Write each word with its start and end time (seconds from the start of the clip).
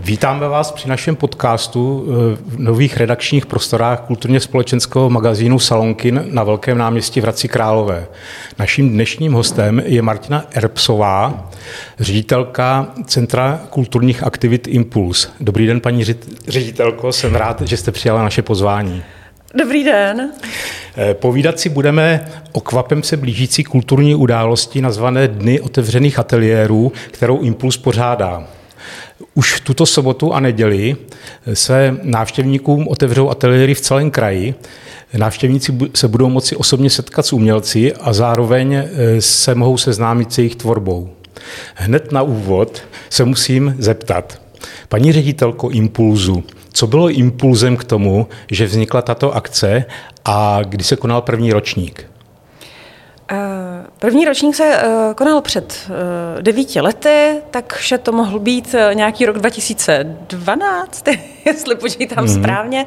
Vítáme 0.00 0.48
vás 0.48 0.72
při 0.72 0.88
našem 0.88 1.16
podcastu 1.16 2.06
eh, 2.06 2.36
v 2.46 2.58
nových 2.58 2.96
redakčních 2.96 3.46
prostorách 3.46 4.00
kulturně 4.00 4.40
společenského 4.40 5.10
magazínu 5.10 5.58
Salonkin 5.58 6.24
na 6.30 6.44
Velkém 6.44 6.78
náměstí 6.78 7.20
v 7.20 7.22
Hradci 7.22 7.48
Králové. 7.48 8.06
Naším 8.58 8.90
dnešním 8.90 9.32
hostem 9.32 9.82
je 9.86 10.02
Martina 10.02 10.44
Erbsová, 10.54 11.50
ředitelka 12.00 12.92
Centra 13.06 13.60
kulturních 13.70 14.22
aktivit 14.22 14.68
Impuls. 14.68 15.28
Dobrý 15.40 15.66
den, 15.66 15.80
paní 15.80 16.04
ředitelko, 16.48 17.12
jsem 17.12 17.34
rád, 17.34 17.60
že 17.60 17.76
jste 17.76 17.92
přijala 17.92 18.22
naše 18.22 18.42
pozvání. 18.42 19.02
Dobrý 19.54 19.84
den. 19.84 20.32
Eh, 20.96 21.14
povídat 21.14 21.60
si 21.60 21.68
budeme 21.68 22.24
o 22.52 22.60
kvapem 22.60 23.02
se 23.02 23.16
blížící 23.16 23.64
kulturní 23.64 24.14
události 24.14 24.80
nazvané 24.80 25.28
Dny 25.28 25.60
otevřených 25.60 26.18
ateliérů, 26.18 26.92
kterou 27.10 27.40
Impuls 27.40 27.76
pořádá. 27.76 28.44
Už 29.34 29.60
tuto 29.60 29.86
sobotu 29.86 30.32
a 30.32 30.40
neděli 30.40 30.96
se 31.54 31.96
návštěvníkům 32.02 32.88
otevřou 32.88 33.30
ateliéry 33.30 33.74
v 33.74 33.80
celém 33.80 34.10
kraji. 34.10 34.54
Návštěvníci 35.18 35.78
se 35.94 36.08
budou 36.08 36.28
moci 36.28 36.56
osobně 36.56 36.90
setkat 36.90 37.26
s 37.26 37.32
umělci 37.32 37.92
a 37.92 38.12
zároveň 38.12 38.74
e, 38.74 38.86
se 39.20 39.54
mohou 39.54 39.76
seznámit 39.76 40.32
s 40.32 40.38
jejich 40.38 40.56
tvorbou. 40.56 41.10
Hned 41.74 42.12
na 42.12 42.22
úvod 42.22 42.82
se 43.10 43.24
musím 43.24 43.76
zeptat, 43.78 44.42
paní 44.88 45.12
ředitelko 45.12 45.70
Impulzu, 45.70 46.44
co 46.72 46.86
bylo 46.86 47.10
impulzem 47.10 47.76
k 47.76 47.84
tomu, 47.84 48.28
že 48.50 48.66
vznikla 48.66 49.02
tato 49.02 49.32
akce 49.34 49.84
a 50.24 50.60
kdy 50.64 50.84
se 50.84 50.96
konal 50.96 51.22
první 51.22 51.52
ročník? 51.52 52.06
Eh, 53.34 53.86
první 53.98 54.24
ročník 54.24 54.54
se 54.54 54.64
eh, 54.64 55.14
konal 55.14 55.40
před 55.40 55.90
eh, 56.38 56.42
devíti 56.42 56.80
lety, 56.80 57.42
takže 57.50 57.98
to 57.98 58.12
mohl 58.12 58.38
být 58.38 58.74
nějaký 58.92 59.26
rok 59.26 59.38
2012, 59.38 61.04
jestli 61.44 61.74
počítám 61.74 62.24
mm-hmm. 62.24 62.40
správně. 62.40 62.86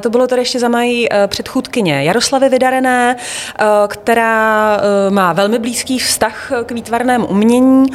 To 0.00 0.10
bylo 0.10 0.26
tady 0.26 0.40
ještě 0.40 0.58
za 0.58 0.68
mají 0.68 1.08
předchůdkyně 1.26 2.04
Jaroslavy 2.04 2.48
Vydarené, 2.48 3.16
která 3.88 4.80
má 5.10 5.32
velmi 5.32 5.58
blízký 5.58 5.98
vztah 5.98 6.52
k 6.66 6.72
výtvarnému 6.72 7.26
umění 7.26 7.86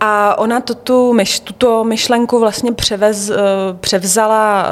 a 0.00 0.38
ona 0.38 0.60
tuto, 0.60 1.12
myš, 1.12 1.40
tuto 1.40 1.84
myšlenku 1.84 2.38
vlastně 2.38 2.72
převez, 2.72 3.30
eh, 3.30 3.36
převzala, 3.80 4.66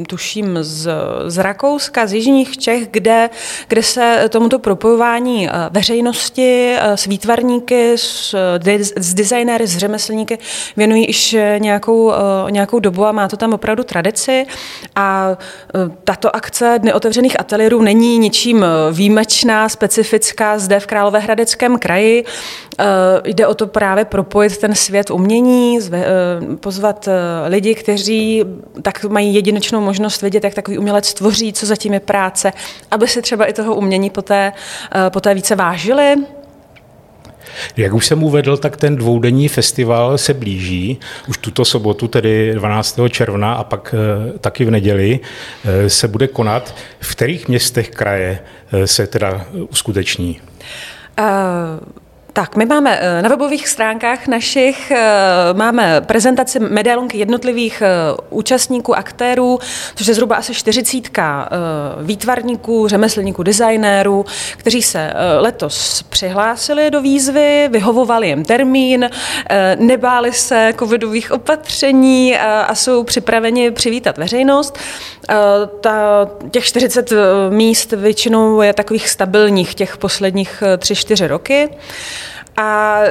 eh, 0.00 0.04
tuším, 0.04 0.58
z, 0.60 0.90
z 1.26 1.38
Rakouska, 1.38 2.06
z 2.06 2.12
Jižních 2.12 2.58
Čech, 2.58 2.88
kde, 2.90 3.30
kde 3.68 3.82
se 3.82 4.24
tomuto 4.28 4.58
propojování 4.58 5.48
eh, 5.48 5.52
veřejnosti 5.70 6.76
s 6.80 7.04
výtvarníky, 7.06 7.92
s, 7.96 8.34
s 8.96 9.14
designéry, 9.14 9.66
s 9.66 9.76
řemeslníky 9.76 10.38
věnují 10.76 11.06
již 11.06 11.36
nějakou, 11.58 12.12
nějakou 12.50 12.78
dobu 12.78 13.06
a 13.06 13.12
má 13.12 13.28
to 13.28 13.36
tam 13.36 13.52
opravdu 13.52 13.84
tradici. 13.84 14.46
A 14.96 15.36
tato 16.04 16.36
akce 16.36 16.78
Dny 16.82 16.92
otevřených 16.92 17.40
ateliérů 17.40 17.82
není 17.82 18.18
ničím 18.18 18.64
výjimečná, 18.92 19.68
specifická 19.68 20.58
zde 20.58 20.80
v 20.80 20.86
Královéhradeckém 20.86 21.78
kraji. 21.78 22.24
Jde 23.24 23.46
o 23.46 23.54
to 23.54 23.66
právě 23.66 24.04
propojit 24.04 24.51
otevřít 24.52 24.60
ten 24.60 24.74
svět 24.74 25.10
umění, 25.10 25.80
zve, 25.80 26.04
eh, 26.04 26.56
pozvat 26.56 27.08
eh, 27.08 27.48
lidi, 27.48 27.74
kteří 27.74 28.44
tak 28.82 29.04
mají 29.04 29.34
jedinečnou 29.34 29.80
možnost 29.80 30.22
vidět, 30.22 30.44
jak 30.44 30.54
takový 30.54 30.78
umělec 30.78 31.14
tvoří, 31.14 31.52
co 31.52 31.66
zatím 31.66 31.92
je 31.92 32.00
práce, 32.00 32.52
aby 32.90 33.08
si 33.08 33.22
třeba 33.22 33.44
i 33.44 33.52
toho 33.52 33.74
umění 33.74 34.10
poté, 34.10 34.52
eh, 34.52 35.10
poté 35.10 35.34
více 35.34 35.56
vážili. 35.56 36.16
Jak 37.76 37.92
už 37.92 38.06
jsem 38.06 38.22
uvedl, 38.22 38.56
tak 38.56 38.76
ten 38.76 38.96
dvoudenní 38.96 39.48
festival 39.48 40.18
se 40.18 40.34
blíží. 40.34 40.98
Už 41.28 41.38
tuto 41.38 41.64
sobotu, 41.64 42.08
tedy 42.08 42.54
12. 42.54 43.08
června 43.08 43.54
a 43.54 43.64
pak 43.64 43.94
taky 44.40 44.64
v 44.64 44.70
neděli, 44.70 45.20
se 45.88 46.08
bude 46.08 46.28
konat. 46.28 46.74
V 47.00 47.10
kterých 47.10 47.48
městech 47.48 47.90
kraje 47.90 48.38
se 48.84 49.06
teda 49.06 49.46
uskuteční? 49.70 50.40
Uh... 51.18 52.01
Tak, 52.34 52.56
my 52.56 52.66
máme 52.66 52.98
eh, 53.00 53.22
na 53.22 53.28
webových 53.28 53.68
stránkách 53.68 54.26
našich 54.26 54.90
eh, 54.90 54.98
máme 55.52 56.00
prezentaci 56.00 56.60
medailonky 56.60 57.18
jednotlivých 57.18 57.82
eh, 57.82 57.88
účastníků, 58.30 58.96
aktérů, 58.96 59.58
což 59.94 60.06
je 60.06 60.14
zhruba 60.14 60.36
asi 60.36 60.54
40 60.54 61.10
výtvarníků, 62.02 62.88
řemeslníků, 62.88 63.42
designérů, 63.42 64.24
kteří 64.56 64.82
se 64.82 65.12
letos 65.38 66.02
přihlásili 66.02 66.90
do 66.90 67.00
výzvy, 67.00 67.68
vyhovovali 67.72 68.28
jim 68.28 68.44
termín, 68.44 69.10
nebáli 69.76 70.32
se 70.32 70.74
covidových 70.78 71.32
opatření 71.32 72.38
a 72.38 72.74
jsou 72.74 73.04
připraveni 73.04 73.70
přivítat 73.70 74.18
veřejnost. 74.18 74.78
Ta, 75.80 76.28
těch 76.50 76.64
40 76.64 77.12
míst 77.50 77.92
většinou 77.92 78.60
je 78.60 78.72
takových 78.72 79.08
stabilních 79.08 79.74
těch 79.74 79.96
posledních 79.96 80.62
3-4 80.76 81.26
roky. 81.26 81.68
A 82.56 82.98
e, 83.04 83.10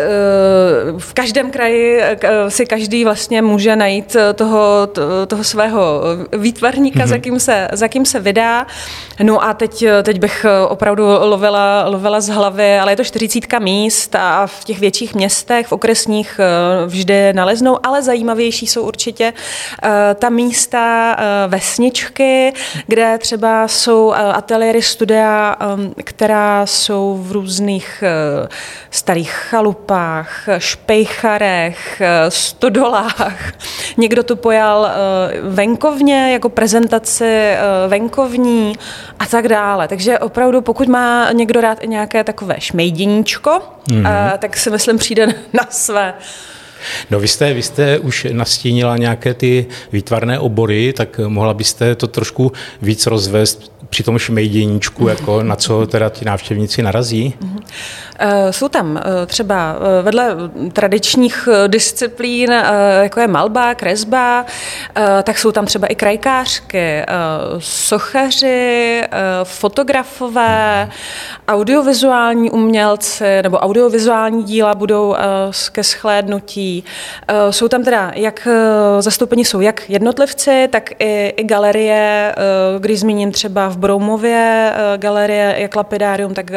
v 0.97 1.13
každém 1.13 1.51
kraji 1.51 2.01
e, 2.01 2.17
si 2.49 2.65
každý 2.65 3.03
vlastně 3.03 3.41
může 3.41 3.75
najít 3.75 4.15
toho, 4.35 4.89
toho 5.27 5.43
svého 5.43 6.01
výtvarníka, 6.37 6.99
mm-hmm. 6.99 7.07
za, 7.07 7.17
kým 7.17 7.39
se, 7.39 7.67
za 7.71 7.87
kým 7.87 8.05
se 8.05 8.19
vydá. 8.19 8.67
No 9.23 9.43
a 9.43 9.53
teď, 9.53 9.83
teď 10.03 10.19
bych 10.19 10.45
opravdu 10.67 11.03
lovila, 11.03 11.85
lovila 11.87 12.21
z 12.21 12.29
hlavy, 12.29 12.79
ale 12.79 12.91
je 12.91 12.95
to 12.95 13.03
40 13.03 13.59
míst 13.59 14.15
a 14.15 14.47
v 14.47 14.63
těch 14.63 14.79
větších 14.79 15.15
městech, 15.15 15.67
v 15.67 15.71
okresních 15.71 16.39
vždy 16.85 17.33
naleznou, 17.33 17.77
ale 17.83 18.03
zajímavější 18.03 18.67
jsou 18.67 18.81
určitě 18.81 19.33
ta 20.15 20.29
místa 20.29 21.15
vesničky, 21.47 22.53
kde 22.87 23.17
třeba 23.17 23.67
jsou 23.67 24.13
ateliéry 24.13 24.81
studia, 24.81 25.55
která 26.03 26.65
jsou 26.65 27.19
v 27.21 27.31
různých 27.31 28.03
starých 28.89 29.30
chalupách, 29.31 30.47
špejcharech, 30.57 32.01
stodolách. 32.29 33.53
Někdo 33.97 34.23
to 34.23 34.35
pojal 34.35 34.85
eh, 34.85 35.41
venkovně, 35.41 36.33
jako 36.33 36.49
prezentaci 36.49 37.25
eh, 37.25 37.59
venkovní 37.87 38.73
a 39.19 39.25
tak 39.25 39.47
dále. 39.47 39.87
Takže 39.87 40.19
opravdu, 40.19 40.61
pokud 40.61 40.87
má 40.87 41.31
někdo 41.31 41.61
rád 41.61 41.83
i 41.83 41.87
nějaké 41.87 42.23
takové 42.23 42.55
šmejděníčko, 42.59 43.59
mm-hmm. 43.87 44.37
tak 44.37 44.57
si 44.57 44.69
myslím 44.69 44.97
přijde 44.97 45.27
na 45.53 45.67
své. 45.69 46.13
No 47.11 47.19
vy 47.19 47.27
jste, 47.27 47.53
vy 47.53 47.63
jste 47.63 47.99
už 47.99 48.27
nastínila 48.31 48.97
nějaké 48.97 49.33
ty 49.33 49.65
výtvarné 49.91 50.39
obory, 50.39 50.93
tak 50.93 51.19
mohla 51.27 51.53
byste 51.53 51.95
to 51.95 52.07
trošku 52.07 52.51
víc 52.81 53.05
rozvést 53.05 53.70
při 53.89 54.03
tom 54.03 54.17
šmejděníčku, 54.17 55.07
jako 55.07 55.43
na 55.43 55.55
co 55.55 55.87
teda 55.87 56.09
ti 56.09 56.25
návštěvníci 56.25 56.81
narazí? 56.83 57.33
Eh, 58.23 58.53
jsou 58.53 58.67
tam 58.67 58.97
eh, 58.97 59.25
třeba 59.25 59.75
eh, 59.75 60.01
vedle 60.03 60.35
tradičních 60.73 61.49
disciplín, 61.67 62.51
jako 63.01 63.19
je 63.19 63.27
malba, 63.27 63.75
kresba, 63.75 64.45
tak 65.23 65.37
jsou 65.37 65.51
tam 65.51 65.65
třeba 65.65 65.87
i 65.87 65.95
krajkářky, 65.95 67.01
sochaři, 67.59 69.01
fotografové, 69.43 70.89
audiovizuální 71.47 72.51
umělci 72.51 73.41
nebo 73.43 73.57
audiovizuální 73.57 74.43
díla 74.43 74.75
budou 74.75 75.15
ke 75.71 75.83
shlédnutí. 75.83 76.83
Jsou 77.49 77.67
tam 77.67 77.83
teda, 77.83 78.11
jak 78.15 78.47
zastoupení 78.99 79.45
jsou 79.45 79.61
jak 79.61 79.89
jednotlivci, 79.89 80.67
tak 80.71 80.89
i, 80.99 81.33
i 81.37 81.43
galerie, 81.43 82.35
když 82.79 82.99
zmíním 82.99 83.31
třeba 83.31 83.70
v 83.71 83.77
Broumově 83.77 84.73
galerie 84.97 85.55
jak 85.57 85.75
Lapidárium, 85.75 86.33
tak 86.33 86.51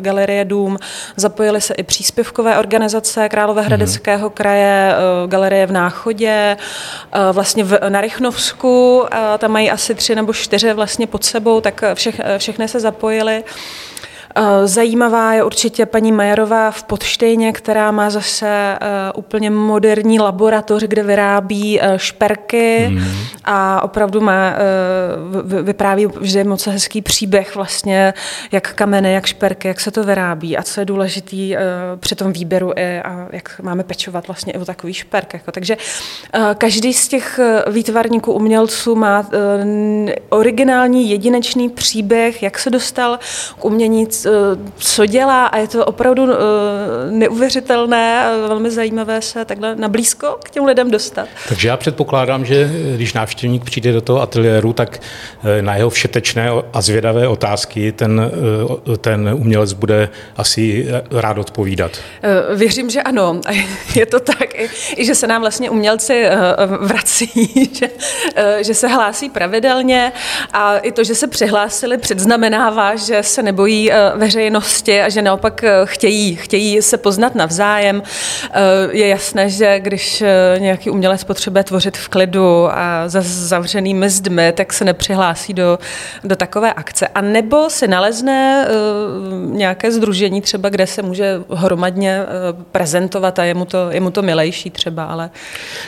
galerie 0.00 0.44
Dům, 0.44 0.78
Zapojily 1.16 1.60
se 1.60 1.74
i 1.74 1.82
příspěvkové 1.82 2.58
organizace 2.58 3.28
Královéhradeckého 3.28 4.30
kraje, 4.30 4.94
eh, 4.94 5.28
galerie 5.28 5.66
v 5.66 5.72
Náchodě, 5.72 6.56
eh, 7.12 7.32
vlastně 7.32 7.64
v, 7.64 7.78
na 7.88 8.00
Rychnovsku, 8.00 9.04
eh, 9.12 9.38
tam 9.38 9.50
mají 9.50 9.70
asi 9.70 9.94
tři 9.94 10.14
nebo 10.14 10.32
čtyři 10.32 10.72
vlastně 10.72 11.06
pod 11.06 11.24
sebou, 11.24 11.60
tak 11.60 11.84
všech, 11.94 12.20
všechny 12.38 12.68
se 12.68 12.80
zapojily. 12.80 13.44
Eh, 14.38 14.66
zajímavá 14.66 15.32
je 15.32 15.44
určitě 15.44 15.86
paní 15.86 16.12
Majerová 16.12 16.70
v 16.70 16.82
Podštejně, 16.82 17.52
která 17.52 17.90
má 17.90 18.10
zase 18.10 18.48
eh, 18.48 18.78
úplně 19.14 19.50
moderní 19.50 20.20
laboratoř, 20.20 20.82
kde 20.82 21.02
vyrábí 21.02 21.80
eh, 21.80 21.92
šperky 21.96 22.86
mm. 22.88 23.04
a 23.44 23.82
opravdu 23.82 24.20
má, 24.20 24.54
vypráví 25.62 26.06
vždy 26.06 26.44
moc 26.44 26.66
hezký 26.66 27.02
příběh 27.02 27.54
vlastně, 27.54 28.14
jak 28.52 28.74
kameny, 28.74 29.12
jak 29.12 29.26
šperky, 29.26 29.68
jak 29.68 29.80
se 29.80 29.90
to 29.90 30.04
vyrábí 30.04 30.56
a 30.56 30.62
co 30.62 30.80
je 30.80 30.84
důležitý 30.84 31.56
při 31.96 32.14
tom 32.14 32.32
výběru 32.32 32.72
i 32.76 33.00
a 33.00 33.28
jak 33.32 33.60
máme 33.62 33.84
pečovat 33.84 34.26
vlastně 34.26 34.52
i 34.52 34.58
o 34.58 34.64
takový 34.64 34.94
šperk. 34.94 35.34
Jako. 35.34 35.52
Takže 35.52 35.76
každý 36.58 36.94
z 36.94 37.08
těch 37.08 37.40
výtvarníků, 37.70 38.32
umělců 38.32 38.94
má 38.94 39.26
originální 40.28 41.10
jedinečný 41.10 41.68
příběh, 41.68 42.42
jak 42.42 42.58
se 42.58 42.70
dostal 42.70 43.18
k 43.58 43.64
umění, 43.64 44.06
co 44.76 45.06
dělá 45.06 45.46
a 45.46 45.56
je 45.56 45.68
to 45.68 45.84
opravdu 45.84 46.28
neuvěřitelné 47.10 48.26
a 48.26 48.48
velmi 48.48 48.70
zajímavé 48.70 49.22
se 49.22 49.44
takhle 49.44 49.76
nablízko 49.76 50.38
k 50.44 50.50
těm 50.50 50.64
lidem 50.64 50.90
dostat. 50.90 51.28
Takže 51.48 51.68
já 51.68 51.76
předpokládám, 51.76 52.44
že 52.44 52.70
když 52.96 53.14
návštěvník 53.14 53.64
přijde 53.64 53.92
do 53.92 54.00
toho 54.00 54.22
ateliéru, 54.22 54.72
tak 54.72 55.00
na 55.60 55.76
jeho 55.76 55.90
všetečné 55.90 56.50
a 56.72 56.80
zvědavé 56.80 57.28
otázky 57.28 57.92
ten, 57.92 58.30
ten 59.00 59.30
umělec 59.34 59.72
bude 59.72 60.08
asi 60.36 60.86
rád 61.10 61.38
odpovídat. 61.38 61.92
Věřím, 62.54 62.90
že 62.90 63.02
ano. 63.02 63.40
Je 63.94 64.06
to 64.06 64.20
tak, 64.20 64.54
i 64.96 65.04
že 65.04 65.14
se 65.14 65.26
nám 65.26 65.40
vlastně 65.40 65.70
umělci 65.70 66.26
vrací, 66.80 67.50
že, 67.72 67.90
že 68.60 68.74
se 68.74 68.88
hlásí 68.88 69.30
pravidelně 69.30 70.12
a 70.52 70.78
i 70.78 70.92
to, 70.92 71.04
že 71.04 71.14
se 71.14 71.26
přihlásili, 71.26 71.98
předznamenává, 71.98 72.96
že 72.96 73.22
se 73.22 73.42
nebojí 73.42 73.92
eh, 73.92 74.12
veřejnosti 74.16 75.00
a 75.00 75.08
že 75.08 75.22
naopak 75.22 75.64
eh, 75.64 75.72
chtějí, 75.84 76.36
chtějí 76.36 76.82
se 76.82 76.96
poznat 76.96 77.34
navzájem. 77.34 78.02
Eh, 78.50 78.60
je 78.90 79.08
jasné, 79.08 79.50
že 79.50 79.80
když 79.80 80.24
nějaký 80.58 80.90
umělec 80.90 81.24
potřebuje 81.24 81.64
tvořit 81.64 81.96
v 81.96 82.08
klidu 82.08 82.68
a 82.70 83.08
za 83.08 83.20
zavřenými 83.24 84.10
zdmi, 84.10 84.52
tak 84.52 84.72
se 84.72 84.84
nepřihlásí 84.84 85.54
do, 85.54 85.78
do 86.24 86.36
takové 86.36 86.72
akce. 86.72 87.08
A 87.08 87.20
nebo 87.20 87.70
si 87.70 87.88
nalezne 87.88 88.68
nějaké 89.50 89.92
združení 89.92 90.40
třeba, 90.40 90.68
kde 90.68 90.86
se 90.86 91.02
může 91.02 91.40
hromadně 91.50 92.22
prezentovat 92.72 93.38
a 93.38 93.44
je 93.44 93.54
mu 93.54 93.64
to, 93.64 93.90
je 93.90 94.00
mu 94.00 94.10
to 94.10 94.22
milejší 94.22 94.70
třeba, 94.70 95.04
ale... 95.04 95.30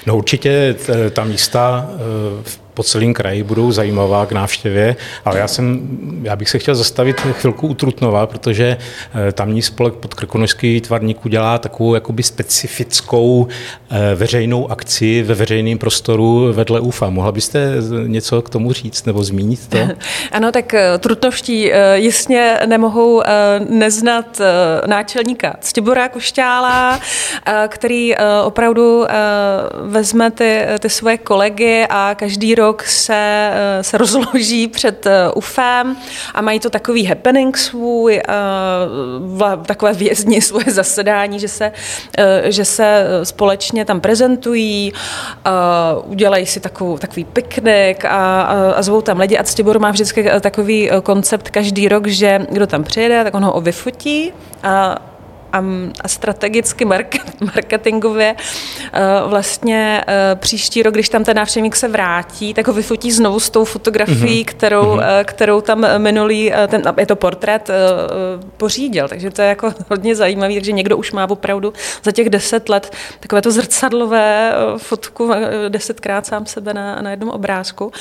No 0.06 0.16
určitě 0.16 0.76
ta 1.12 1.25
místa 1.25 1.90
v 2.42 2.68
po 2.78 2.82
celém 2.82 3.14
kraji 3.14 3.42
budou 3.42 3.72
zajímavá 3.72 4.26
k 4.26 4.32
návštěvě, 4.32 4.96
ale 5.25 5.38
já, 5.38 5.48
jsem, 5.48 5.80
já 6.22 6.36
bych 6.36 6.48
se 6.48 6.58
chtěl 6.58 6.75
zastavit 6.75 7.20
chvilku 7.20 7.66
u 7.66 7.75
Trutnova, 7.75 8.26
protože 8.26 8.76
eh, 9.28 9.32
tamní 9.32 9.62
spolek 9.62 9.94
pod 9.94 10.14
Krkonožský 10.14 10.75
výtvarník 10.75 11.19
dělá 11.28 11.58
takovou 11.58 11.94
jakoby 11.94 12.22
specifickou 12.22 13.48
eh, 13.90 14.14
veřejnou 14.14 14.70
akci 14.70 15.22
ve 15.22 15.34
veřejném 15.34 15.78
prostoru 15.78 16.52
vedle 16.52 16.80
UFA. 16.80 17.10
Mohla 17.10 17.32
byste 17.32 17.75
něco 18.06 18.42
k 18.42 18.50
tomu 18.50 18.72
říct 18.72 19.06
nebo 19.06 19.25
zmínit 19.25 19.66
to? 19.69 19.78
Ano, 20.32 20.52
tak 20.52 20.75
eh, 20.75 20.98
Trutnovští 20.98 21.72
jistě 21.94 22.58
nemohou 22.66 23.22
neznat 23.69 24.40
náčelníka 24.86 25.56
Ctibora 25.60 26.08
Košťála, 26.08 27.00
který 27.69 28.14
opravdu 28.44 29.06
vezme 29.82 30.30
ty, 30.30 30.62
ty 30.78 30.88
svoje 30.88 31.19
kolegy 31.19 31.86
a 31.90 32.14
každý 32.14 32.54
rok 32.54 32.68
rok 32.69 32.82
se, 32.82 33.50
eh, 33.53 33.82
se 33.82 33.99
rozloží 33.99 34.69
před 34.69 35.06
eh, 35.06 35.31
UFem 35.35 35.97
a 36.35 36.41
mají 36.41 36.61
to 36.61 36.70
takový 36.70 37.06
happening 37.06 37.56
svůj, 37.59 38.20
eh, 38.20 39.65
takové 39.67 39.93
vězni 39.93 40.41
svoje 40.50 40.67
zasedání, 40.69 41.41
že 41.41 41.49
se, 41.49 41.73
že 42.44 42.65
se 42.65 43.06
společně 43.23 43.85
tam 43.85 44.00
prezentují, 44.00 44.93
udělají 46.05 46.47
si 46.47 46.61
takovou, 46.61 46.99
takový 46.99 47.25
piknik 47.25 48.05
a, 48.05 48.43
a 48.76 48.82
zvou 48.82 49.00
tam 49.00 49.19
lidi. 49.19 49.38
A 49.38 49.43
Ctibor 49.43 49.79
má 49.79 49.91
vždycky 49.91 50.31
takový 50.41 50.91
koncept 51.03 51.50
každý 51.50 51.88
rok, 51.88 52.06
že 52.06 52.47
kdo 52.50 52.67
tam 52.67 52.85
přijede, 52.85 53.25
tak 53.25 53.35
on 53.35 53.44
ho 53.44 53.61
vyfotí 53.61 54.32
a 54.62 54.99
a, 55.53 55.65
a 56.00 56.09
strategicky 56.09 56.85
market, 56.85 57.41
marketingově 57.41 58.37
eh, 58.93 59.00
vlastně 59.27 60.05
eh, 60.06 60.37
příští 60.37 60.83
rok, 60.83 60.95
když 60.95 61.09
tam 61.09 61.25
ten 61.25 61.37
návštěvník 61.37 61.77
se 61.77 61.89
vrátí, 61.89 62.55
tak 62.55 62.67
ho 62.67 62.73
vyfotí 62.73 63.12
znovu 63.12 63.41
s 63.41 63.50
tou 63.50 63.65
fotografií, 63.65 64.45
mm-hmm. 64.45 64.50
kterou, 64.50 64.97
mm-hmm. 64.97 65.25
kterou 65.25 65.61
tam 65.61 65.87
minulý, 65.99 66.53
ten, 66.69 66.83
je 66.99 67.06
to 67.06 67.17
portrét, 67.17 67.71
pořídil. 68.56 69.09
Takže 69.09 69.31
to 69.31 69.43
je 69.43 69.49
jako 69.49 69.73
hodně 69.91 70.15
zajímavé, 70.15 70.55
takže 70.55 70.73
někdo 70.73 70.97
už 70.97 71.12
má 71.12 71.31
opravdu 71.31 71.73
za 72.05 72.12
těch 72.12 72.31
deset 72.31 72.69
let 72.69 72.93
takové 73.21 73.43
to 73.43 73.50
zrcadlové 73.50 74.53
fotku, 74.77 75.31
desetkrát 75.69 76.27
sám 76.27 76.47
sebe 76.47 76.75
na, 76.75 77.03
na 77.03 77.11
jednom 77.11 77.31
obrázku. 77.31 77.93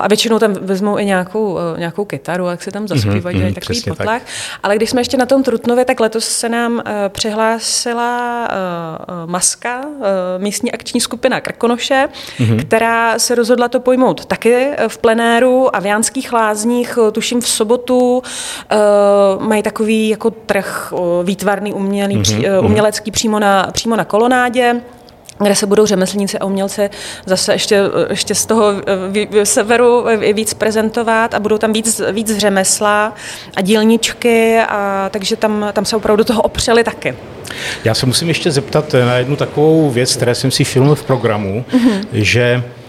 A 0.00 0.08
většinou 0.08 0.38
tam 0.38 0.52
vezmou 0.52 0.98
i 0.98 1.04
nějakou, 1.04 1.58
nějakou 1.76 2.04
kytaru, 2.04 2.46
jak 2.46 2.62
se 2.62 2.70
tam 2.70 2.88
zaspívají, 2.88 3.36
mm-hmm, 3.36 3.54
takový 3.54 3.80
potlach. 3.80 4.22
Tak. 4.22 4.22
Ale 4.62 4.76
když 4.76 4.90
jsme 4.90 5.00
ještě 5.00 5.16
na 5.16 5.26
tom 5.26 5.42
Trutnově, 5.42 5.84
tak 5.84 6.00
letos 6.00 6.28
se 6.28 6.48
nám 6.50 6.72
uh, 6.72 6.80
přihlásila 7.08 8.48
uh, 8.48 9.30
Maska, 9.30 9.80
uh, 9.86 10.04
místní 10.38 10.72
akční 10.72 11.00
skupina 11.00 11.40
Krkonoše, 11.40 12.08
mm-hmm. 12.38 12.60
která 12.60 13.18
se 13.18 13.34
rozhodla 13.34 13.68
to 13.68 13.80
pojmout 13.80 14.24
taky 14.24 14.70
v 14.88 14.98
plenéru 14.98 15.76
a 15.76 15.80
v 15.80 15.86
Jánských 15.86 16.32
lázních, 16.32 16.98
tuším 17.12 17.40
v 17.40 17.48
sobotu, 17.48 18.22
mají 19.38 19.62
takový 19.62 20.08
jako 20.08 20.30
trh 20.30 20.92
výtvarný, 21.24 21.72
umělý, 21.72 22.16
mm-hmm. 22.16 22.64
umělecký 22.64 23.10
přímo 23.10 23.38
na, 23.38 23.68
přímo 23.72 23.96
na 23.96 24.04
kolonádě 24.04 24.80
kde 25.44 25.54
se 25.54 25.66
budou 25.66 25.86
řemeslníci 25.86 26.38
a 26.38 26.44
umělci 26.44 26.90
zase 27.26 27.52
ještě, 27.52 27.82
ještě 28.10 28.34
z 28.34 28.46
toho 28.46 28.72
severu 29.44 30.04
víc 30.32 30.54
prezentovat 30.54 31.34
a 31.34 31.40
budou 31.40 31.58
tam 31.58 31.72
víc, 31.72 32.00
víc 32.12 32.38
řemesla 32.38 33.14
a 33.56 33.60
dílničky, 33.60 34.58
a 34.68 35.08
takže 35.12 35.36
tam, 35.36 35.68
tam 35.72 35.84
se 35.84 35.96
opravdu 35.96 36.24
toho 36.24 36.42
opřeli 36.42 36.84
taky. 36.84 37.16
Já 37.84 37.94
se 37.94 38.06
musím 38.06 38.28
ještě 38.28 38.50
zeptat 38.50 38.94
na 39.04 39.14
jednu 39.14 39.36
takovou 39.36 39.90
věc, 39.90 40.16
které 40.16 40.34
jsem 40.34 40.50
si 40.50 40.64
filmil 40.64 40.94
v 40.94 41.02
programu, 41.02 41.64
mm-hmm. 41.72 42.06
že 42.12 42.62
Eh, 42.62 42.79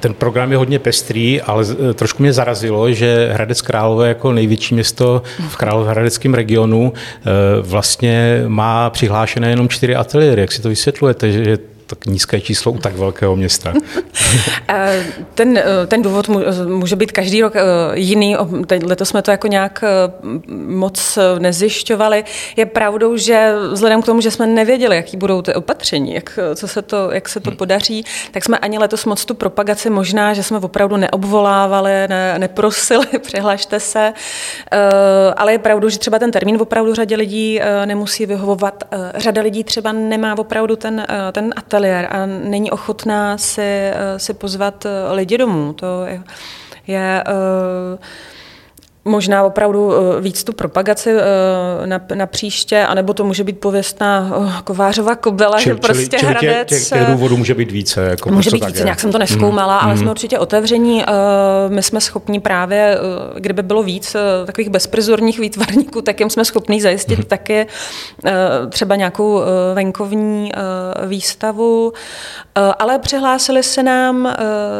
ten 0.00 0.14
program 0.14 0.50
je 0.50 0.58
hodně 0.58 0.78
pestrý, 0.78 1.42
ale 1.42 1.64
eh, 1.90 1.94
trošku 1.94 2.22
mě 2.22 2.32
zarazilo, 2.32 2.92
že 2.92 3.28
Hradec 3.32 3.62
Králové 3.62 4.08
jako 4.08 4.32
největší 4.32 4.74
město 4.74 5.22
v 5.48 5.56
Královéhradeckém 5.56 6.34
regionu 6.34 6.92
eh, 6.92 7.22
vlastně 7.62 8.44
má 8.48 8.90
přihlášené 8.90 9.50
jenom 9.50 9.68
čtyři 9.68 9.94
ateliéry. 9.94 10.40
Jak 10.40 10.52
si 10.52 10.62
to 10.62 10.68
vysvětlujete, 10.68 11.32
že 11.32 11.58
tak 11.88 12.06
nízké 12.06 12.40
číslo 12.40 12.72
u 12.72 12.78
tak 12.78 12.96
velkého 12.96 13.36
města? 13.36 13.72
Eh, 14.70 15.04
ten, 15.34 15.58
eh, 15.58 15.86
ten 15.86 16.02
důvod 16.02 16.28
může 16.66 16.96
být 16.96 17.12
každý 17.12 17.42
rok 17.42 17.56
eh, 17.56 17.60
jiný. 17.94 18.36
Letos 18.82 19.08
jsme 19.08 19.22
to 19.22 19.30
jako 19.30 19.46
nějak 19.46 19.84
moc 20.66 21.18
nezjišťovali. 21.38 22.24
Je 22.56 22.66
pravdou, 22.66 23.16
že 23.16 23.52
vzhledem 23.72 24.02
k 24.02 24.06
tomu, 24.06 24.20
že 24.20 24.30
jsme 24.30 24.46
nevěděli, 24.46 24.96
jaký 24.96 25.16
budou 25.16 25.42
ty 25.42 25.54
opatření, 25.54 26.14
jak, 26.14 26.38
co 26.54 26.68
se 26.68 26.82
to, 26.82 27.10
jak 27.12 27.28
se 27.28 27.40
to 27.40 27.50
hmm. 27.50 27.56
podaří, 27.56 28.04
tak 28.30 28.44
jsme 28.44 28.58
ani 28.58 28.78
letos 28.78 29.04
moc 29.04 29.24
tu 29.24 29.34
propagaci 29.34 29.90
možná, 29.90 30.34
že 30.34 30.42
jsme 30.42 30.58
opravdu 30.58 30.96
neobvolávali, 30.96 31.90
ne, 32.08 32.38
neprosili, 32.38 33.06
přihlašte 33.22 33.80
se. 33.80 34.12
Ale 35.36 35.52
je 35.52 35.58
pravdou, 35.58 35.88
že 35.88 35.98
třeba 35.98 36.18
ten 36.18 36.30
termín 36.30 36.58
opravdu 36.60 36.94
řadě 36.94 37.16
lidí 37.16 37.60
nemusí 37.84 38.26
vyhovovat. 38.26 38.84
Řada 39.14 39.42
lidí 39.42 39.64
třeba 39.64 39.92
nemá 39.92 40.38
opravdu 40.38 40.76
ten, 40.76 41.06
ten 41.32 41.54
ateliér 41.56 41.77
ateliér 41.78 42.08
a 42.10 42.26
není 42.26 42.70
ochotná 42.70 43.38
si, 43.38 43.62
eh, 43.62 44.18
si 44.18 44.34
pozvat 44.34 44.86
eh, 44.86 45.12
lidi 45.12 45.38
domů. 45.38 45.72
To 45.72 46.04
je, 46.06 46.22
je 46.86 47.24
uh, 47.28 47.98
možná 49.08 49.44
opravdu 49.44 49.92
eh, 49.92 50.20
víc 50.20 50.44
tu 50.44 50.52
propagaci 50.52 51.10
eh, 51.10 51.86
na, 51.86 52.00
na 52.14 52.26
příště, 52.26 52.82
anebo 52.82 53.14
to 53.14 53.24
může 53.24 53.44
být 53.44 53.60
pověstná 53.60 54.30
eh, 54.58 54.62
Kovářova 54.64 55.16
kobela, 55.16 55.60
čili, 55.60 55.74
že 55.74 55.80
prostě 55.80 56.18
čili, 56.18 56.20
čili 56.20 56.30
Hradec... 56.30 56.68
Těch, 56.68 56.88
těch, 56.88 56.98
těch 56.98 57.06
důvodů 57.06 57.36
může 57.36 57.54
být 57.54 57.70
více. 57.70 58.00
Jako 58.00 58.30
může 58.30 58.50
být 58.50 58.66
více, 58.66 58.84
nějak 58.84 59.00
jsem 59.00 59.12
to 59.12 59.18
neskoumala, 59.18 59.78
mm. 59.78 59.84
ale 59.84 59.94
mm. 59.94 60.00
jsme 60.00 60.10
určitě 60.10 60.38
otevření. 60.38 61.04
My 61.68 61.82
jsme 61.82 62.00
schopni 62.00 62.40
právě, 62.40 62.98
kdyby 63.38 63.62
bylo 63.62 63.82
víc 63.82 64.16
takových 64.46 64.70
bezprizorních 64.70 65.38
výtvarníků, 65.38 66.02
tak 66.02 66.20
jim 66.20 66.30
jsme 66.30 66.44
schopni 66.44 66.80
zajistit 66.80 67.18
mm. 67.18 67.24
taky 67.24 67.66
třeba 68.70 68.96
nějakou 68.96 69.40
venkovní 69.74 70.52
výstavu. 71.06 71.92
Ale 72.78 72.98
přihlásili 72.98 73.62
se 73.62 73.82
nám 73.82 74.34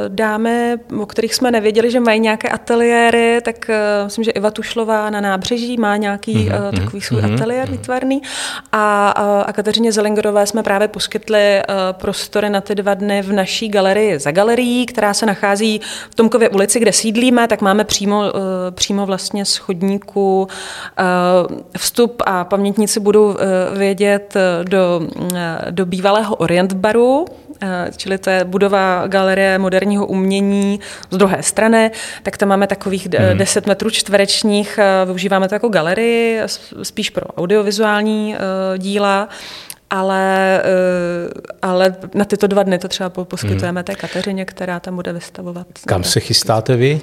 dámy, 0.09 0.77
o 1.01 1.07
kterých 1.07 1.35
jsme 1.35 1.51
nevěděli, 1.51 1.91
že 1.91 2.01
mají 2.01 2.21
nějaké 2.21 2.49
ateliéry, 2.49 3.41
tak 3.43 3.71
myslím, 4.19 4.25
že 4.25 4.31
Iva 4.31 4.51
Tušlová 4.51 5.11
na 5.11 5.21
nábřeží 5.21 5.77
má 5.77 5.97
nějaký 5.97 6.35
mm-hmm. 6.35 6.69
uh, 6.69 6.79
takový 6.79 7.01
svůj 7.01 7.23
mm-hmm. 7.23 7.35
ateliér 7.35 7.71
výtvarný 7.71 8.23
a, 8.73 9.15
uh, 9.19 9.43
a 9.47 9.53
Kateřině 9.53 9.93
Zelengerové 9.93 10.47
jsme 10.47 10.63
právě 10.63 10.89
poskytli 10.89 11.63
uh, 11.69 11.75
prostory 11.93 12.51
na 12.51 12.61
ty 12.61 12.75
dva 12.75 12.95
dny 12.95 13.23
v 13.23 13.33
naší 13.33 13.69
galerii 13.69 14.19
za 14.19 14.31
galerií, 14.31 14.87
která 14.87 15.15
se 15.15 15.27
nachází 15.27 15.81
v 16.11 16.15
Tomkově 16.15 16.49
ulici, 16.49 16.81
kde 16.81 16.93
sídlíme, 16.93 17.49
tak 17.49 17.61
máme 17.61 17.85
přímo, 17.85 18.21
uh, 18.21 18.31
přímo 18.71 19.07
vlastně 19.07 19.45
schodníku 19.45 20.43
uh, 20.43 21.57
vstup 21.79 22.23
a 22.27 22.45
pamětníci 22.45 23.01
budou 23.01 23.27
uh, 23.27 23.37
vědět 23.79 24.35
do, 24.63 25.01
uh, 25.17 25.39
do 25.71 25.87
bývalého 25.87 26.37
Orient 26.37 26.73
baru, 26.73 27.25
čili 27.97 28.19
to 28.19 28.31
je 28.31 28.45
budova 28.45 29.07
Galerie 29.07 29.59
moderního 29.59 30.07
umění 30.07 30.81
z 31.11 31.17
druhé 31.17 31.43
strany, 31.43 31.91
tak 32.23 32.37
tam 32.37 32.49
máme 32.49 32.67
takových 32.67 33.07
mm. 33.07 33.39
10 33.39 33.67
metrů 33.67 33.91
čtverečních, 33.91 34.79
eh, 34.79 35.07
využíváme 35.07 35.49
to 35.49 35.55
jako 35.55 35.69
galerii, 35.69 36.41
spíš 36.83 37.11
pro 37.11 37.27
audiovizuální 37.27 38.35
eh, 38.35 38.79
díla, 38.79 39.29
ale, 39.91 40.63
ale 41.63 41.97
na 42.15 42.25
tyto 42.25 42.47
dva 42.47 42.63
dny 42.63 42.79
to 42.79 42.89
třeba 42.89 43.11
poskytujeme 43.11 43.81
mm. 43.81 43.85
té 43.85 43.95
Kateřině, 43.95 44.45
která 44.45 44.81
tam 44.81 44.97
bude 44.97 45.13
vystavovat. 45.13 45.67
Kam 45.87 46.05
se 46.05 46.21
chystáte 46.21 46.77
vy? 46.77 47.01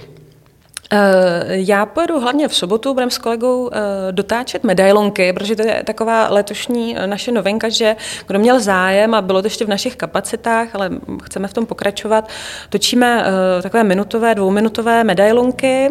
Já 1.47 1.85
pojedu 1.85 2.19
hlavně 2.19 2.47
v 2.47 2.55
sobotu, 2.55 2.93
budeme 2.93 3.11
s 3.11 3.17
kolegou 3.17 3.69
dotáčet 4.11 4.63
medailonky, 4.63 5.33
protože 5.33 5.55
to 5.55 5.61
je 5.61 5.83
taková 5.83 6.27
letošní 6.29 6.95
naše 7.05 7.31
novinka, 7.31 7.69
že 7.69 7.95
kdo 8.27 8.39
měl 8.39 8.59
zájem 8.59 9.13
a 9.13 9.21
bylo 9.21 9.41
to 9.41 9.45
ještě 9.45 9.65
v 9.65 9.69
našich 9.69 9.95
kapacitách, 9.95 10.75
ale 10.75 10.89
chceme 11.23 11.47
v 11.47 11.53
tom 11.53 11.65
pokračovat, 11.65 12.29
točíme 12.69 13.25
takové 13.61 13.83
minutové, 13.83 14.35
dvouminutové 14.35 15.03
medailonky 15.03 15.89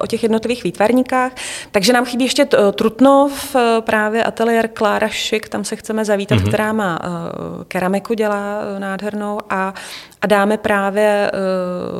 o 0.00 0.06
těch 0.06 0.22
jednotlivých 0.22 0.64
výtvarníkách. 0.64 1.32
Takže 1.70 1.92
nám 1.92 2.04
chybí 2.04 2.24
ještě 2.24 2.46
Trutnov, 2.74 3.56
právě 3.80 4.24
ateliér 4.24 4.68
Klára 4.68 5.08
Šik, 5.08 5.48
tam 5.48 5.64
se 5.64 5.76
chceme 5.76 6.04
zavítat, 6.04 6.38
mm-hmm. 6.38 6.48
která 6.48 6.72
má 6.72 6.98
keramiku, 7.68 8.14
dělá 8.14 8.60
nádhernou 8.78 9.38
a, 9.50 9.74
a 10.22 10.26
dáme 10.26 10.56
právě 10.56 11.30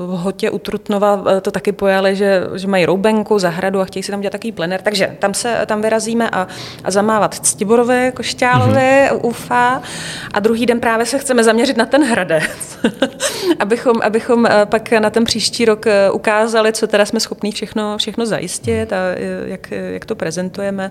v 0.07 0.17
Hotě 0.17 0.51
u 0.51 0.59
Trutnova, 0.59 1.25
to 1.41 1.51
taky 1.51 1.73
pojali, 1.73 2.12
že, 2.13 2.43
že 2.55 2.67
mají 2.67 2.87
roubenku, 2.87 3.39
zahradu 3.39 3.81
a 3.81 3.85
chtějí 3.85 4.03
si 4.03 4.11
tam 4.11 4.21
dělat 4.21 4.33
takový 4.33 4.53
plener. 4.53 4.83
Takže 4.83 5.17
tam 5.19 5.35
se 5.35 5.59
tam 5.67 5.83
vyrazíme 5.83 6.31
a, 6.31 6.47
a 6.85 6.91
zamávat 6.91 7.35
Ctiborovi, 7.35 8.13
Košťálovi, 8.15 8.75
mm-hmm. 8.75 9.19
UFA 9.23 9.83
a 10.33 10.41
druhý 10.41 10.67
den 10.67 10.81
právě 10.81 11.07
se 11.07 11.19
chceme 11.19 11.45
zaměřit 11.45 11.77
na 11.77 11.87
ten 11.87 12.05
Hradec, 12.05 12.79
abychom, 13.59 14.01
abychom 14.03 14.49
pak 14.65 14.93
na 14.93 15.11
ten 15.11 15.25
příští 15.25 15.65
rok 15.65 15.87
ukázali, 16.13 16.73
co 16.73 16.87
teda 16.87 17.07
jsme 17.07 17.21
schopní 17.21 17.53
všechno, 17.53 17.99
všechno 17.99 18.27
zajistit 18.27 18.93
a 18.93 18.97
jak, 19.47 19.71
jak 19.71 20.05
to 20.05 20.15
prezentujeme. 20.15 20.91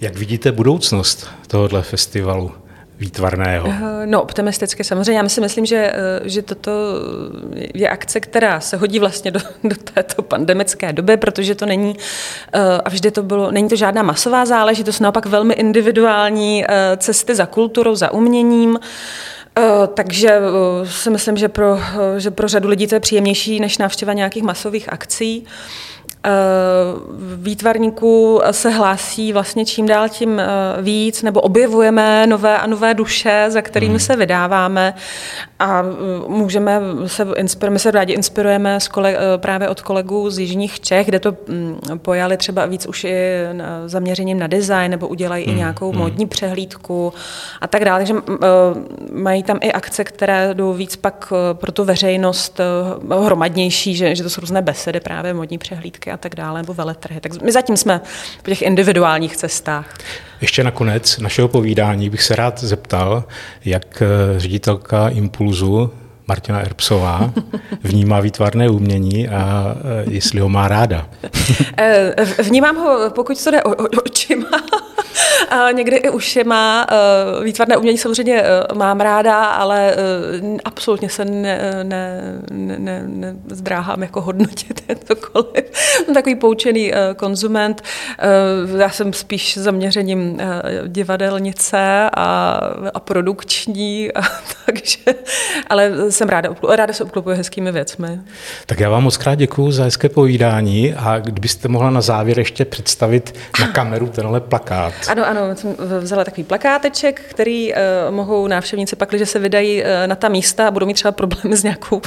Jak 0.00 0.16
vidíte 0.16 0.52
budoucnost 0.52 1.26
tohohle 1.46 1.82
festivalu? 1.82 2.67
Výtvarného? 2.98 3.72
No, 4.04 4.22
optimisticky 4.22 4.84
samozřejmě. 4.84 5.18
Já 5.18 5.28
si 5.28 5.40
myslím, 5.40 5.66
že, 5.66 5.92
že 6.24 6.42
toto 6.42 6.70
je 7.74 7.88
akce, 7.88 8.20
která 8.20 8.60
se 8.60 8.76
hodí 8.76 8.98
vlastně 8.98 9.30
do, 9.30 9.40
do 9.64 9.76
této 9.94 10.22
pandemické 10.22 10.92
doby, 10.92 11.16
protože 11.16 11.54
to 11.54 11.66
není, 11.66 11.96
a 12.84 12.88
vždy 12.88 13.10
to 13.10 13.22
bylo, 13.22 13.50
není 13.50 13.68
to 13.68 13.76
žádná 13.76 14.02
masová 14.02 14.46
záležitost, 14.46 15.00
naopak 15.00 15.26
velmi 15.26 15.54
individuální 15.54 16.64
cesty 16.96 17.34
za 17.34 17.46
kulturou, 17.46 17.94
za 17.94 18.12
uměním. 18.12 18.78
Takže 19.94 20.40
si 20.84 21.10
myslím, 21.10 21.36
že 21.36 21.48
pro, 21.48 21.80
že 22.18 22.30
pro 22.30 22.48
řadu 22.48 22.68
lidí 22.68 22.86
to 22.86 22.94
je 22.94 23.00
příjemnější 23.00 23.60
než 23.60 23.78
návštěva 23.78 24.12
nějakých 24.12 24.42
masových 24.42 24.92
akcí. 24.92 25.46
Eh, 26.24 26.30
výtvarníků 27.36 28.40
se 28.50 28.70
hlásí 28.70 29.32
vlastně 29.32 29.64
čím 29.64 29.86
dál 29.86 30.08
tím 30.08 30.40
eh, 30.40 30.46
víc, 30.82 31.22
nebo 31.22 31.40
objevujeme 31.40 32.26
nové 32.26 32.58
a 32.58 32.66
nové 32.66 32.94
duše, 32.94 33.46
za 33.48 33.62
kterými 33.62 33.92
hmm. 33.92 34.00
se 34.00 34.16
vydáváme 34.16 34.94
a 35.58 35.82
eh, 35.82 36.28
můžeme 36.28 36.80
se 37.06 37.26
my 37.68 37.78
se 37.78 37.90
rádi 37.90 38.12
inspirujeme 38.12 38.80
z 38.80 38.88
kole, 38.88 39.16
právě 39.36 39.68
od 39.68 39.80
kolegů 39.80 40.30
z 40.30 40.38
Jižních 40.38 40.80
Čech, 40.80 41.06
kde 41.06 41.20
to 41.20 41.36
mm, 41.48 41.80
pojali 41.96 42.36
třeba 42.36 42.66
víc 42.66 42.86
už 42.86 43.04
i 43.04 43.44
zaměřením 43.86 44.38
na 44.38 44.46
design, 44.46 44.90
nebo 44.90 45.08
udělají 45.08 45.44
hmm. 45.44 45.54
i 45.54 45.58
nějakou 45.58 45.90
hmm. 45.90 46.00
modní 46.00 46.26
přehlídku 46.26 47.12
a 47.60 47.66
tak 47.66 47.84
dále. 47.84 48.00
Takže 48.00 48.14
mají 49.12 49.42
tam 49.42 49.58
i 49.62 49.72
akce, 49.72 50.04
které 50.04 50.54
jdou 50.54 50.72
víc 50.72 50.96
pak 50.96 51.32
pro 51.52 51.72
tu 51.72 51.84
veřejnost 51.84 52.60
hromadnější, 53.24 53.96
že, 53.96 54.14
že 54.14 54.22
to 54.22 54.30
jsou 54.30 54.40
různé 54.40 54.62
besedy, 54.62 55.00
právě 55.00 55.34
modní 55.34 55.58
přehlídky 55.58 56.07
a 56.10 56.16
tak 56.16 56.34
dále, 56.34 56.62
nebo 56.62 56.74
veletrhy. 56.74 57.20
Tak 57.20 57.42
my 57.42 57.52
zatím 57.52 57.76
jsme 57.76 58.00
v 58.42 58.42
těch 58.42 58.62
individuálních 58.62 59.36
cestách. 59.36 59.94
Ještě 60.40 60.64
nakonec 60.64 61.18
našeho 61.18 61.48
povídání 61.48 62.10
bych 62.10 62.22
se 62.22 62.36
rád 62.36 62.60
zeptal, 62.60 63.24
jak 63.64 64.02
eh, 64.02 64.40
ředitelka 64.40 65.08
Impulzu 65.08 65.90
Martina 66.28 66.60
Erbsová 66.60 67.32
vnímá 67.82 68.20
výtvarné 68.20 68.70
umění 68.70 69.28
a 69.28 69.74
eh, 69.76 70.10
jestli 70.10 70.40
ho 70.40 70.48
má 70.48 70.68
ráda. 70.68 71.08
Eh, 71.78 72.14
vnímám 72.42 72.76
ho, 72.76 73.10
pokud 73.10 73.44
to 73.44 73.50
jde 73.50 73.62
o, 73.62 73.70
o, 73.70 73.86
očima, 74.06 74.48
a 75.48 75.70
někdy 75.70 75.96
i 75.96 76.10
ušima. 76.10 76.86
Výtvarné 77.44 77.76
umění 77.76 77.98
samozřejmě 77.98 78.44
mám 78.74 79.00
ráda, 79.00 79.44
ale 79.44 79.96
absolutně 80.64 81.08
se 81.08 81.24
ne, 81.24 81.80
ne, 81.82 82.34
ne, 82.50 83.02
ne 83.06 83.36
zdráhám 83.48 84.02
jako 84.02 84.20
hodnotit 84.20 84.82
cokoliv. 85.04 85.64
Jsem 86.04 86.14
takový 86.14 86.34
poučený 86.34 86.92
konzument. 87.16 87.82
Já 88.78 88.90
jsem 88.90 89.12
spíš 89.12 89.58
zaměřením 89.58 90.40
divadelnice 90.86 92.10
a, 92.16 92.60
a 92.94 93.00
produkční, 93.00 94.12
a, 94.12 94.20
takže, 94.66 94.98
ale 95.70 96.10
jsem 96.10 96.28
ráda, 96.28 96.54
ráda 96.74 96.92
se 96.92 97.04
obklopuji 97.04 97.36
hezkými 97.36 97.72
věcmi. 97.72 98.20
Tak 98.66 98.80
já 98.80 98.90
vám 98.90 99.02
moc 99.02 99.16
krát 99.16 99.34
děkuji 99.34 99.72
za 99.72 99.84
hezké 99.84 100.08
povídání 100.08 100.94
a 100.94 101.18
kdybyste 101.18 101.68
mohla 101.68 101.90
na 101.90 102.00
závěr 102.00 102.38
ještě 102.38 102.64
představit 102.64 103.34
na 103.60 103.68
kameru 103.68 104.06
tenhle 104.06 104.40
plakát. 104.40 104.92
Ano, 105.08 105.27
ano, 105.28 105.56
jsem 105.56 105.76
vzala 106.00 106.24
takový 106.24 106.44
plakáteček, 106.44 107.22
který 107.30 107.72
uh, 107.72 107.78
mohou 108.10 108.46
návštěvníci 108.46 108.96
pak, 108.96 109.08
když 109.08 109.28
se 109.28 109.38
vydají 109.38 109.82
uh, 109.82 109.88
na 110.06 110.14
ta 110.14 110.28
místa 110.28 110.68
a 110.68 110.70
budou 110.70 110.86
mít 110.86 110.94
třeba 110.94 111.12
problémy 111.12 111.56
s 111.56 111.62
nějakou 111.62 111.96
uh, 111.96 112.02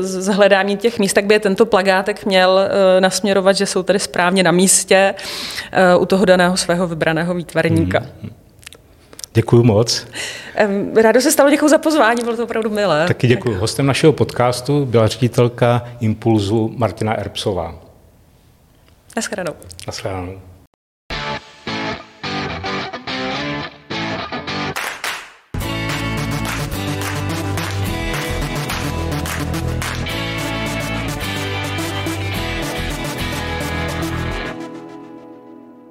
s 0.00 0.26
hledáním 0.26 0.78
těch 0.78 0.98
míst, 0.98 1.12
tak 1.12 1.24
by 1.24 1.34
je 1.34 1.40
tento 1.40 1.66
plakátek 1.66 2.26
měl 2.26 2.50
uh, 2.50 3.00
nasměrovat, 3.00 3.56
že 3.56 3.66
jsou 3.66 3.82
tady 3.82 3.98
správně 3.98 4.42
na 4.42 4.50
místě 4.52 5.14
uh, 5.94 6.02
u 6.02 6.06
toho 6.06 6.24
daného 6.24 6.56
svého 6.56 6.86
vybraného 6.86 7.34
výtvarníka. 7.34 8.00
Mm-hmm. 8.00 8.30
Děkuji 9.34 9.62
moc. 9.62 10.06
Rádo 10.94 11.20
se 11.20 11.32
stalo, 11.32 11.50
děkuji 11.50 11.68
za 11.68 11.78
pozvání, 11.78 12.24
bylo 12.24 12.36
to 12.36 12.44
opravdu 12.44 12.70
milé. 12.70 13.06
Taky 13.08 13.26
děkuji. 13.26 13.56
Hostem 13.56 13.86
našeho 13.86 14.12
podcastu 14.12 14.86
byla 14.86 15.06
ředitelka 15.06 15.82
Impulzu 16.00 16.74
Martina 16.76 17.14
Erbsová. 17.14 17.74
Naschledanou. 19.16 19.52
Naschledanou. 19.86 20.40